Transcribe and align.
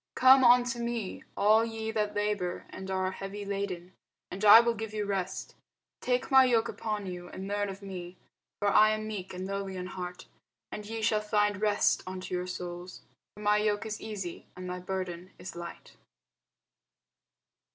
Come 0.15 0.43
unto 0.43 0.79
me, 0.79 1.23
all 1.37 1.63
ye 1.63 1.91
that 1.91 2.15
labour 2.15 2.65
and 2.71 2.89
are 2.89 3.11
heavy 3.11 3.45
laden, 3.45 3.93
and 4.31 4.43
I 4.43 4.59
will 4.59 4.73
give 4.73 4.95
you 4.95 5.05
rest. 5.05 5.53
Take 5.99 6.31
my 6.31 6.43
yoke 6.43 6.67
upon 6.67 7.05
you, 7.05 7.27
and 7.29 7.47
learn 7.47 7.69
of 7.69 7.83
me; 7.83 8.17
for 8.59 8.69
I 8.69 8.89
am 8.95 9.07
meek 9.07 9.31
and 9.31 9.45
lowly 9.45 9.75
in 9.77 9.85
heart: 9.85 10.25
and 10.71 10.87
ye 10.87 11.03
shall 11.03 11.21
find 11.21 11.61
rest 11.61 12.01
unto 12.07 12.33
your 12.33 12.47
souls. 12.47 13.03
For 13.35 13.41
my 13.43 13.57
yoke 13.57 13.85
is 13.85 14.01
easy, 14.01 14.47
and 14.55 14.65
my 14.65 14.79
burden 14.79 15.33
is 15.37 15.55
light. 15.55 15.95